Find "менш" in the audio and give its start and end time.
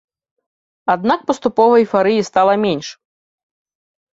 2.65-2.87